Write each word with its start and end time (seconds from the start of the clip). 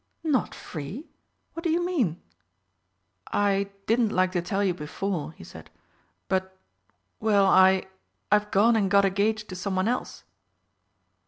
"Not 0.23 0.55
free? 0.55 1.05
What 1.53 1.63
do 1.63 1.69
you 1.69 1.85
mean?" 1.85 2.19
"I 3.31 3.69
didn't 3.85 4.09
like 4.09 4.31
to 4.31 4.41
tell 4.41 4.63
you 4.63 4.73
before," 4.73 5.33
he 5.33 5.43
said, 5.43 5.69
"but 6.27 6.57
well, 7.19 7.45
I 7.45 7.85
I've 8.31 8.49
gone 8.49 8.75
and 8.75 8.89
got 8.89 9.05
engaged 9.05 9.47
to 9.49 9.55
someone 9.55 9.87
else." 9.87 10.23